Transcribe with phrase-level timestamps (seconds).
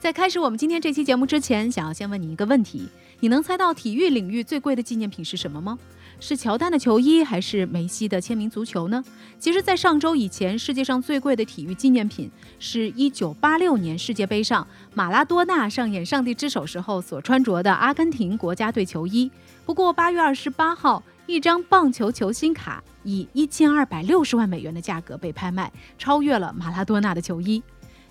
[0.00, 2.88] 在开始我们今天这期节目之前，想要先问你一个问题：
[3.20, 5.78] 你能猜到体育领域最贵的纪念品是什么吗？
[6.18, 9.04] 是乔丹的球衣，还是梅西的签名足球呢？
[9.38, 19.30] 其实，在上周以前，世界上最贵的体育纪念品是一九八六年世界杯上马拉多纳上演上帝之手时候所穿着的阿根廷国家队球衣。
[19.66, 27.62] 不过，八月二十八号，一张棒球球星卡以一千二百六十万美元的价格被拍卖，超越了马拉多纳的球衣。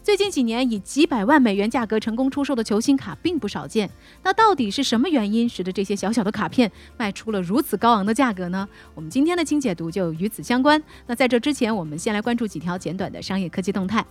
[0.02, 3.88] 最近几年以几百万美元价格成功出售的球星卡并不少见，
[4.24, 8.68] 那到底是什么原因使得这些小小的卡片卖出了如此高昂的价格呢？
[8.96, 10.82] 我们今天的清解读就与此相关。
[11.06, 14.04] 那在这之前，我们先来关注几条简短的商业科技动态。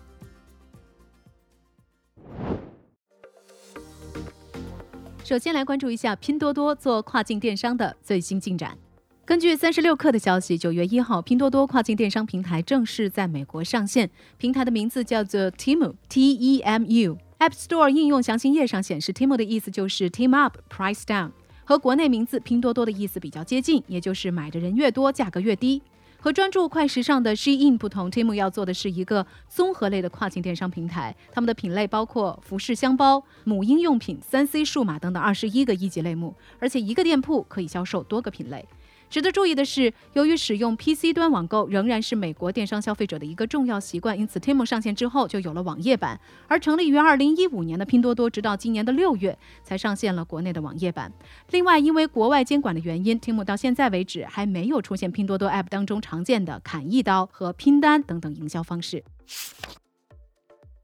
[5.24, 8.78] 首先来关注一下拼多多做跨境电商的最新进展。
[9.28, 14.08] 根据三十六氪的消息，九月一号，拼多多跨境电商平台正式在美国上线。
[14.38, 17.18] 平台的名字叫做 Temu，T-E-M-U。
[17.38, 21.32] App Store 应用详情页上显示，Temu 的意思就是 Team Up, Price Down，
[21.64, 25.82] 和国内名字拼多多的意思比较接近，也就是买的人越多，价格越低。
[26.20, 31.14] 和专注快时尚的 Shein 不同，Temu 要做的是一个综合类的跨境电商平台。
[31.30, 38.66] 他们的品类包括服饰、箱包、母婴用品、三 C 数码等等二十一个一级类目，而且一个店铺可以销售多个品类。
[39.10, 46.20] 值得注意的是，由于使用 PC 端网购仍然是美国电商消费者的一个重要习惯，因此 Temu 上线之后就有了网页版。
[46.46, 51.12] 而成立于2015年的拼多多，直到今年的六月才上线了国内的网页版。
[51.50, 59.02] 另外，因为国外监管的原因，Temu 到现在为止还没有出现拼多多 App 当中常见的砍一刀和拼单等等营销方式。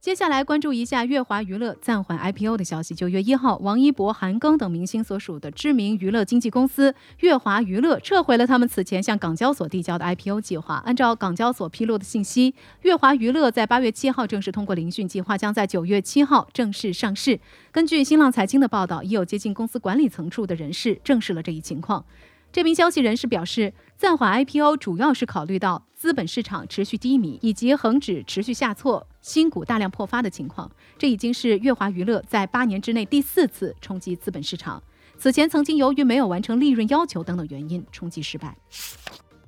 [0.05, 2.95] 接下来关注一下乐华娱乐暂缓 IPO 的消息。
[2.95, 10.83] 九月一号，王一博、韩庚等明星所属的知名娱乐经纪公司乐华娱乐撤回了他们此前向港交所递交的 IPO 计划。
[10.85, 17.41] 按照港交所披露的信息，乐华娱乐在八月七号正式通过聆讯，计划将在九月七号正式上市。
[17.73, 22.05] 根据新浪财经的报道，已有接近公司管理层处的人士证实了这一情况。
[22.53, 30.71] 这名消息人士表示，暂缓 IPO 主要是考虑到资本市场持续低迷以及恒指持续下挫、新股大量破发的情况。
[30.99, 34.83] 这已经是乐华娱乐在八年之内第四次冲击资本市场。
[35.17, 38.55] 此前曾经由于没有完成利润要求等等原因冲击失败。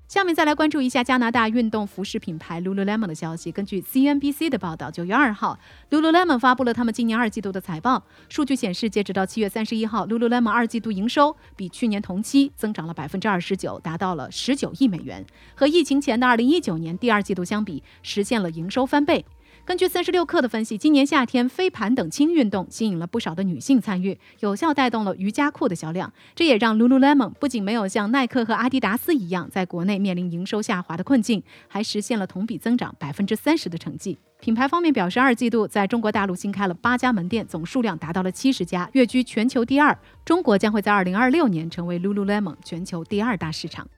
[0.08, 3.50] 下面再来关注一下加拿大运动服饰品牌 Lululemon 的消息。
[3.50, 5.58] 根据 CNBC 的报道，九月二号
[5.90, 8.04] ，Lululemon 发布了他们今年二季度的财报。
[8.28, 19.24] 数据显示，截止到七月三十一号，Lululemon 二季度营收比去年同期增长了百分之二十九，达到了十九亿美元，和疫情前的二零一九年第二季度相比，实现了营收翻倍。
[19.66, 26.12] 根据三十六氪的分析，今年夏天飞盘等轻运动吸引了不少的女性参与，有效带动了瑜伽裤的销量。
[26.36, 34.16] 这也让 Lululemon 不仅没有像耐克和阿迪达斯一样在国内面临营收下滑的困境，还实现了同比增长百分之三十的成绩。
[34.38, 39.98] 品牌方面表示，二季度在中国大陆新开了八家门店，总数量达到了七十家，跃居全球第二。
[40.24, 43.88] 中国将会在二零二六年成为 Lululemon 全球第二大市场。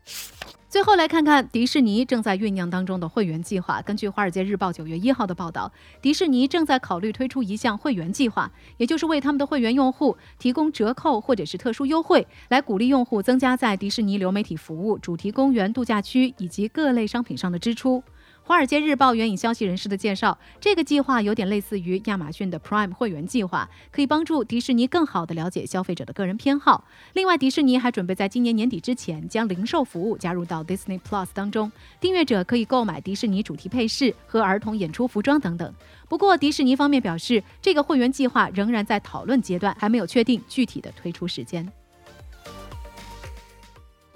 [0.71, 3.81] 最后来看看迪士尼正在酝酿当中的会员计划。
[3.81, 18.01] 根据《华尔街日报》九月一号的报道，迪士尼正在考虑推出一项会员计划，也就是为他们的会员用户提供折扣或者是特殊优惠，来鼓励用户增加在迪士尼流媒体服务、主题公园、度假区以及各类商品上的支出。
[18.49, 26.83] 《华尔街日报》援引消息人士的介绍，这个计划有点类似于亚马逊的 Prime 会员计划，可以帮助迪士尼更好地了解消费者的个人偏好。
[27.13, 31.71] 另外，迪士尼还准备在今年年底之前将零售服务加入到 Disney Plus 当中，
[32.01, 35.75] 订阅者可以购买迪士尼主题配饰和儿童演出服装等等。
[36.09, 41.71] 不过，迪士尼方面表示，这个会员计划仍然在讨论阶段，还没有确定具体的推出时间。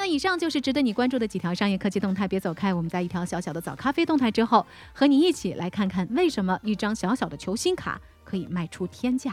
[0.03, 2.75] 那以上就是值得你关注的几条商业科技动态，别走开。
[2.75, 9.33] 我们在一条小小的早咖啡动态之后，和你一起来看看为什么一张小小的球星卡可以卖出天价。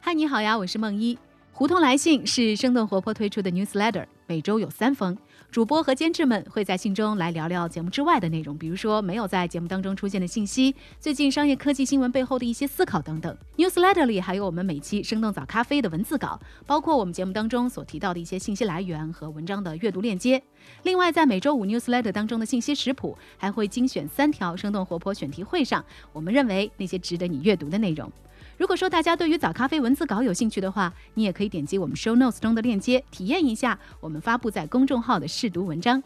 [0.00, 1.16] 嗨，你好呀，我是梦一。
[1.52, 5.16] 胡同来信是生动活泼推出的 newsletter，每周有三封。
[5.50, 13.36] 主播和监制们会在信中来聊聊节目之外的内容，比如说没有在节目当中出现的信息，最近商业科技新闻背后的一些思考等等。
[13.56, 20.42] Newsletter 里还有我们每期生动早咖啡的文字稿，包括我们节目当中所提到的一些信息来源和文章的阅读链接。
[20.82, 28.10] 另外，在每周五 Newsletter 当中的信息食谱，还会精选三条生动活泼选题会上，我们认为那些值得你阅读的内容。
[28.56, 36.02] 如果说大家对于早咖啡文字稿有兴趣的话，你也可以点击我们 show notes 中的链接，体验一下我们发布在公众号的试读文章。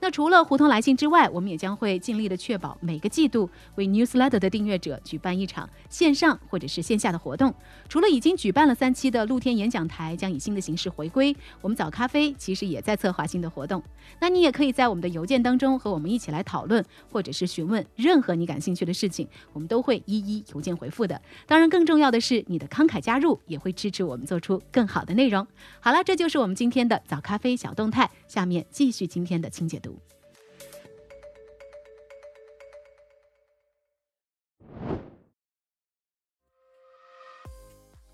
[0.00, 7.52] 那除了胡同来信之外，我们也将会尽力的确保每个季度为 Newsletter 的订阅者举办一场线上或者是线下的活动。
[7.88, 13.82] 除了已经举办了三期的露天演讲台将以新的形式回归，我们早咖啡其实也在策划新的活动。
[14.20, 21.20] 那你也可以在我们的邮件当中和我们一起来讨论，或者是询问任何你感兴趣的事情，我们都会一一邮件回复的。
[21.46, 25.46] 当然，更重要的是你的慷慨加入也会支持我们做出更好的内容。
[25.80, 28.10] 好了，这就是我们今天的早咖啡小动态。
[28.26, 29.98] 下面继续今天的清解读。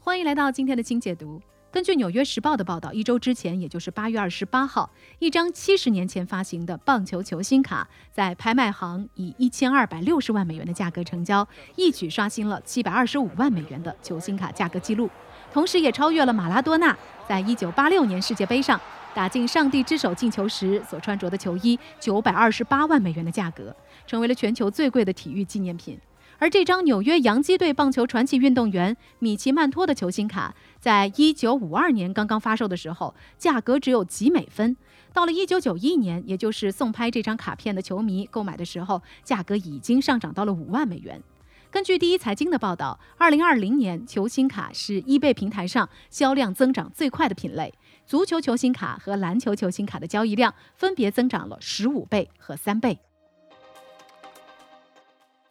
[0.05, 1.41] 欢迎来到今天的清解读。
[1.73, 15.09] 根据《纽约时报》的报道，一周之前，也就是八月二十八号，一张七十年前发行的棒球球星卡在拍卖行以一千二百六十万美元的价格成交，一举刷新了七百二十五万美元的球星卡价格记录，
[15.55, 16.95] 同时也超越了马拉多纳
[17.27, 18.79] 在一九八六年世界杯上
[19.15, 23.75] 打进上帝之手进球时所穿着的球衣九百二十八万美元的价格，
[24.07, 25.99] 成为了全球最贵的体育纪念品。
[26.45, 34.77] 而这张纽约洋基队棒球传奇运动员米奇曼托的球星卡，在一九五二年刚刚发售的时候，价格只有几美分。
[35.15, 41.23] 到了一九九一年，也就是送拍这张卡片的球迷购买的时候，价格已经上涨到了五万美元。
[41.71, 47.73] 根据第一财经的报道，二零二零年球星卡是易贝平台上销量增长最快的品类，
[48.05, 52.99] 足球球星卡和篮球球星卡的交易量分别增长了十五倍和三倍。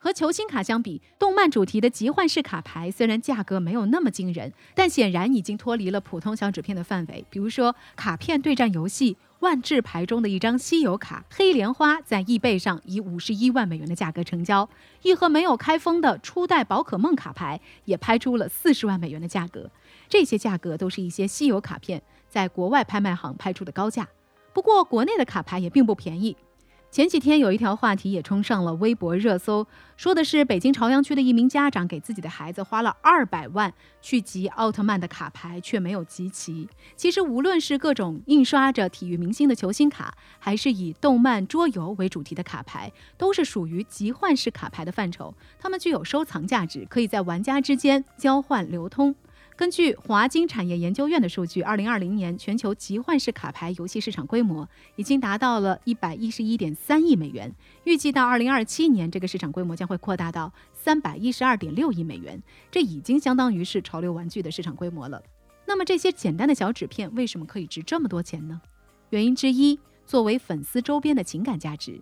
[0.03, 7.25] 和球星卡相比，动漫主题的集幻式卡牌虽然价格没有那么惊人，但显然已经脱离了普通小纸片的范围。
[7.29, 14.67] 比如说，卡片对战游戏《万智牌》中的一张稀有卡黑莲花，在易贝上以五十一万美元的价格成交；
[15.03, 19.71] 一盒没有开封的初代宝可梦卡牌也拍出了四十万美元的价格。
[20.09, 24.05] 这些价格都是一些稀有卡片在国外拍卖行拍出的高价。
[24.51, 26.35] 不过，国内的卡牌也并不便宜。
[26.93, 29.65] 前几天有一条话题也冲上了微博热搜，
[29.97, 36.69] 说的是北京朝阳区的一名家长给自己的孩子花了二百万去集奥特曼的卡牌，却没有集齐。
[36.95, 45.33] 其实无论是各种印刷着体育明星的球星卡，还是以动漫桌游为主题的卡牌，都是属于集换式卡牌的范畴。
[45.57, 49.15] 它们具有收藏价值，可以在玩家之间交换流通。
[49.55, 57.53] 根据华金产业研究院的数据，二零二零年全球集换式卡牌游戏市场规模已经达到了一百一十一点三亿美元，
[57.83, 62.41] 预计到二零二七年，这个市场规模将会扩大到三百一十二点六亿美元，
[62.71, 65.21] 这已经相当于是潮流玩具的市场规模了。
[65.67, 68.59] 那么这些简单的小纸片为什么可以值这么多钱呢？
[69.11, 72.01] 原因之一，作为粉丝周边的情感价值。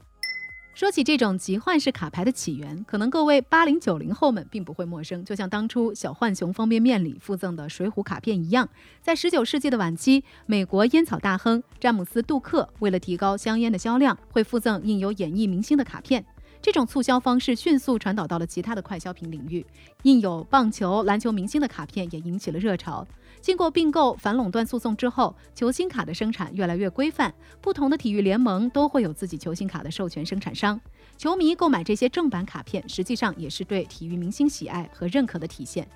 [0.74, 5.24] 说起这种集换式卡牌的起源，可能各位八零九零后们并不会陌生。
[5.26, 8.68] 就像当初小浣熊方便面里附赠的水浒卡片一样，
[9.02, 16.26] 在十九世纪的晚期，美国烟草大亨詹姆斯·杜克为了提高香烟的销量，会附赠印有演艺明星的卡片。
[16.62, 19.66] 这种促销方式迅速传导到了其他的快消品领域，
[20.04, 23.06] 印有棒球、篮球明星的卡片也引起了热潮。
[23.42, 30.80] 经过并购、反垄断诉讼之后，球星卡的生产越来越规范，不同的体育联盟都会有自己球星卡的授权生产商。
[31.18, 35.88] 球迷购买这些正版卡片，实际上也是对体育明星喜爱和认可的体现。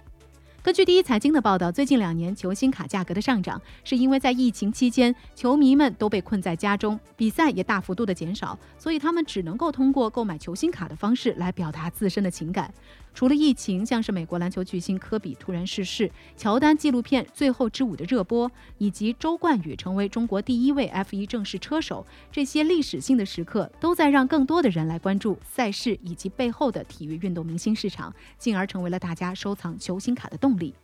[0.66, 12.74] 根据第一财经的报道，最近两年球星卡价格的上涨，是因为在疫情期间，球迷们都被困在家中，比赛也大幅度的减少，所以他们只能够通过购买球星卡的方式来表达自身的情感。
[13.16, 30.76] 除了疫情，像是美国篮球巨星科比突然逝世、乔丹纪录片《最后之舞》的热播，以及周冠宇成为中国第一位 F1 正式车手，这些历史性的时刻都在让更多的人来关注赛事以及背后的体育运动明星市场，进而成为了大家收藏球星卡的动力。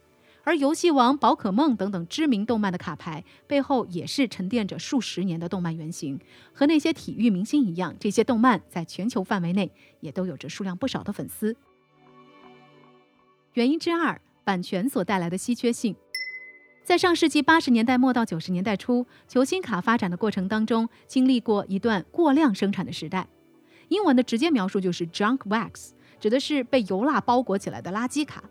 [0.43, 6.17] 而游戏王、宝可梦等等知名动漫的卡牌背后，也是沉淀着数十年的动漫原型。
[6.53, 9.69] 和那些体育明星一样，这些动漫在全球范围内
[9.99, 11.55] 也都有着数量不少的粉丝。
[13.53, 15.93] 原因之二，版权所带来的稀缺性。
[16.85, 23.27] 在上世纪八十年代末到九十年代初，球星卡发展的过程当中，经历过一段过量生产的时代。
[23.89, 28.41] 英文的直接描述就是 junk wax，指的是被油蜡包裹起来的垃圾卡。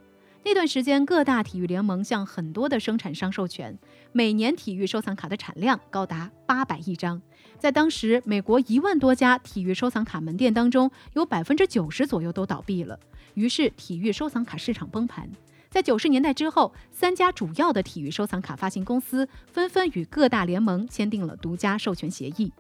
[0.45, 3.78] 那段时间，各大体育联盟向很多的生产商授权，
[4.12, 7.21] 每年体育收藏卡的产量高达八百亿张。
[7.61, 12.99] 在当时，美国一万多家体育收藏卡门店当中，有百分之九十左右都倒闭了，
[13.35, 15.31] 于是体育收藏卡市场崩盘。
[15.69, 22.50] 在九十年代之后，三家主要的体育收藏卡发行公司纷纷与各大联盟签订了独家授权协议。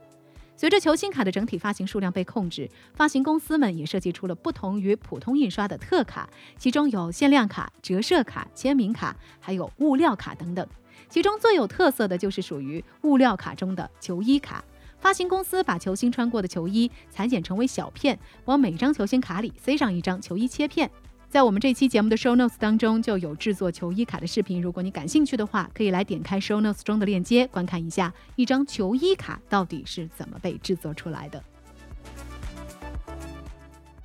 [0.54, 6.28] 随着球星卡的整体发行数量被控制，发行公司们也设计出了不同于普通印刷的特卡，
[6.58, 10.68] 其中有限量卡、折射卡、签名卡，还有物料卡等等。
[11.08, 14.62] 其中最有特色的就是属于物料卡中的球衣卡。
[15.00, 20.90] 发行公司把球星穿过的球衣裁剪成为小片，往每张球星卡里塞上一张球衣切片。
[21.28, 31.42] 在我们这期节目的 show notes 当中就有制作球衣卡的视频，如果你感兴趣的话，可以来点开 show notes 中的链接，观看一下一张球衣卡到底是怎么被制作出来的。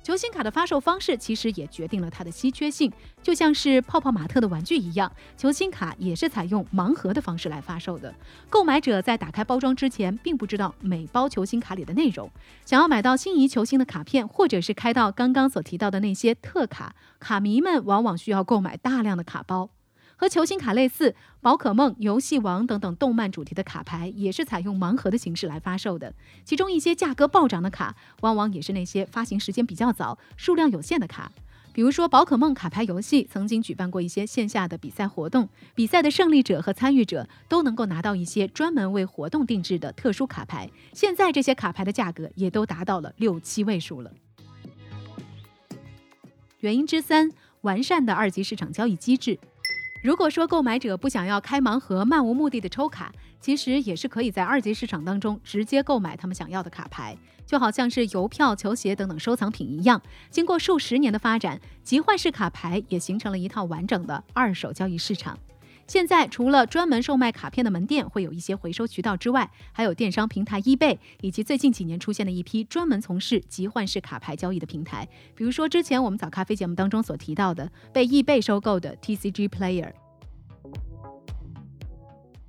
[0.06, 2.92] 球星卡的发售方式其实也决定了它的稀缺性，
[3.24, 8.14] 就像是泡泡玛特的玩具一样，球星卡也是采用盲盒的方式来发售的。
[8.48, 12.30] 购买者在打开包装之前，并不知道每包球星卡里的内容。
[12.64, 19.70] 想要买到心仪球星的卡片，或者是开到刚刚所提到的那些特卡，卡迷们往往需要购买大量的卡包。
[20.16, 26.14] 和球星卡类似，宝可梦、游戏王等等动漫主题的卡牌也是采用盲盒的形式来发售的。
[26.44, 31.30] 其中一些价格暴涨的卡，往往也是那些发行时间比较早、数量有限的卡。
[31.74, 40.70] 比如说，宝可梦卡牌游戏曾经举办过一些线下的比赛活动，比赛的胜利者和参与者都能够拿到一些专门为活动定制的特殊卡牌。
[40.94, 44.10] 现在这些卡牌的价格也都达到了六七位数了。
[46.60, 47.30] 原因之三，
[47.60, 49.38] 完善的二级市场交易机制。
[50.06, 60.00] 如果说购买者不想要开盲盒、漫无目的的抽卡，其实也是可以在二级市场当中直接购买他们想要的卡牌，就好像是邮票、球鞋等等收藏品一样。
[60.30, 65.36] 经过数十年的发展，集换式卡牌也形成了一套完整的二手交易市场。
[65.86, 79.92] 现在，除了专门售卖卡片的门店会有一些回收渠道之外，还有电商平台 eBay，以及最近几年出现的一批专门从事集换式卡牌交易的平台，比如说之前我们早咖啡节目当中所提到的被 eBay 收购的 TCG Player。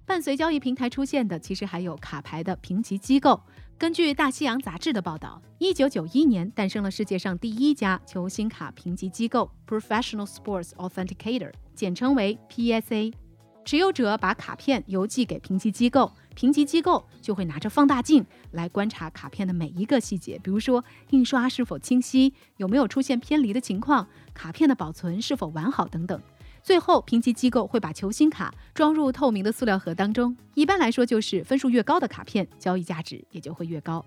[0.08, 3.40] 伴随交易平台出现的，其实还有卡牌的评级机构。
[3.78, 13.14] 根据《大西洋杂志》的报道，一九九一年诞生了世界上第一家球星卡评级机构 ——Professional Sports Authenticator，简称为 PSA。
[13.68, 26.18] 持有者把卡片邮寄给评级机构，评级机构就会拿着放大镜来观察卡片的每一个细节，比如说印刷是否清晰，有没有出现偏离的情况，卡片的保存是否完好等等。
[26.64, 30.34] 最后，评级机构会把球星卡装入透明的塑料盒当中。
[30.54, 34.06] 一般来说，就是分数越高的卡片，交易价值也就会越高。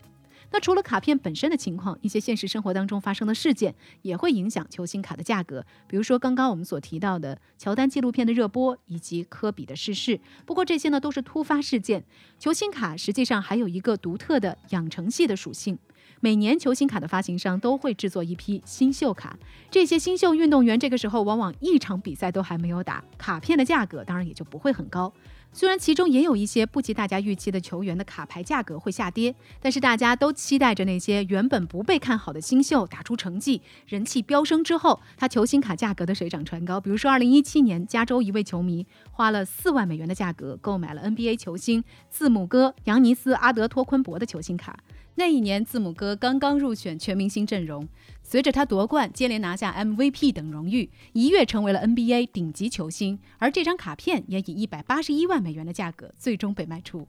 [0.53, 5.65] 那除了卡片本身的情况，一些现实生活当中发生的事件也会影响球星卡的价格。
[5.87, 10.21] 比如说刚刚我们所提到的乔丹纪录片的热播，以及科比的逝世。
[10.45, 12.05] 不过这些呢都是突发事件。
[12.39, 15.79] 球星卡实际上还有一个独特的养成系的属性。
[16.23, 19.39] 每年球星卡的发行商都会制作一批新秀卡，
[19.71, 25.11] 这些新秀运动员这个时候往往一场比赛都还没有打，卡片的价格当然也就不会很高。
[25.53, 36.81] 虽然其中也有一些不及大家预期的球员的卡牌价格会下跌，但是大家都期待着那些原本不被看好的新秀打出成绩，人气飙升之后，他球星卡价格的水涨船高。
[36.81, 44.79] 比如说，二零一七年，加州一位球迷花了四万美元的价格购买了 NBA 球星字母哥扬尼斯阿德托昆博的球星卡。
[45.17, 47.87] 那一年，字母哥刚刚入选全明星阵容。
[48.23, 53.19] 随着他夺冠，接连拿下 MVP 等荣誉，一跃成为了 NBA 顶级球星。
[53.39, 57.07] 而这张卡片也以一百八十一万美元的价格最终被卖出。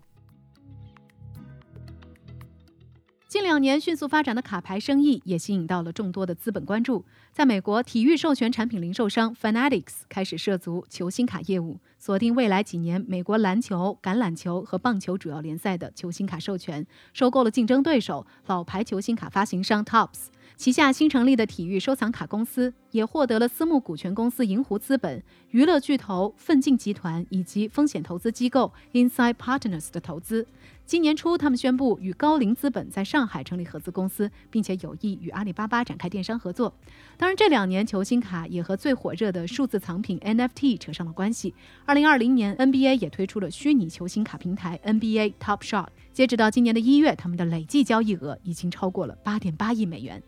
[3.31, 7.05] 近两年迅速发展的卡牌生意也吸引到了众多的资本关注。
[7.31, 20.25] 在美国，体育授权产品零售商 Fanatics 开始涉足球星卡业务，锁定未来几年美国篮球、橄榄球和棒球主要联赛的球星卡授权，收购了竞争对手老牌球星卡发行商 Tops。
[20.57, 30.45] 旗下新成立的体育收藏卡公司也获得了私募股权公司银湖资本、娱乐巨头奋进集团以及风险投资机构 Inside Partners 的投资。
[30.91, 36.73] 今年初，他们宣布与高瓴资本在上海成立合资公司，并且有意与阿里巴巴展开电商合作。
[37.15, 41.55] 当然，这两年球星卡也和最火热的数字藏品 NFT 扯上了关系。
[41.85, 45.87] 二零二零年，NBA 也推出了虚拟球星卡平台 NBA Top Shot。
[46.11, 50.21] 截止到今年的一月，他们的累计交易额已经超过了八点八亿美元。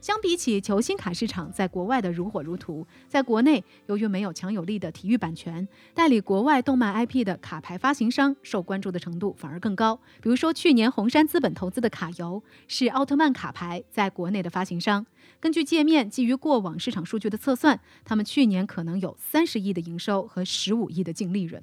[0.00, 10.00] 相比起球星卡市场在国外的如火如荼，在国内由于没有强有力的体育版权，代理国外动漫 IP 的卡牌发行商受关注的程度反而更高。
[10.22, 15.04] 比如说，去年红杉资本投资的卡游是奥特曼卡牌在国内的发行商。
[15.38, 21.62] 根据界面基于过往市场数据的测算，他们去年可能有三十亿的营收和十五亿的净利润。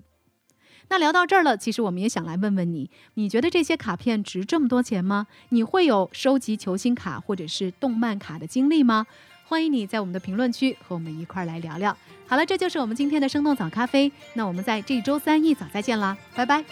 [0.89, 5.27] 那聊到这儿了，其实我们也想来问问你，你觉得这些卡片值这么多钱吗？
[5.49, 9.05] 你会有收集球星卡或者是动漫卡的经历吗？
[9.45, 11.95] 欢迎你在我们的评论区和我们一块儿来聊聊。
[12.27, 16.63] 好了，这就是我们今天的生动早咖啡，那我们在这周三一早再见啦，拜拜。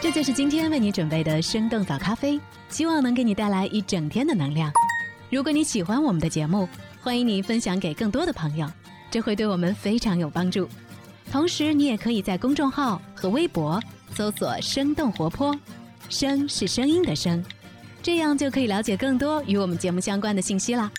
[0.00, 4.70] 这就是今天为你准备的生动早咖啡，希望能给你带来一整天的能量。
[5.30, 6.68] 如果你喜欢我们的节目，
[7.00, 8.70] 欢迎你分享给更多的朋友。
[9.16, 10.68] 这会对我们非常有帮助。
[11.32, 13.82] 同时，你也可以在公众号和微博
[14.14, 15.58] 搜索“生动活泼
[16.10, 17.42] ”，“声”是声音的“声”，
[18.04, 20.92] 这样就可以了解更多与我们节目相关的信息啦。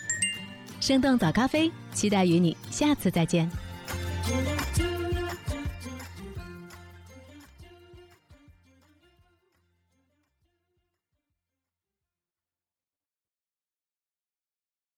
[0.80, 3.48] 生动早咖啡，期待与你下次再见。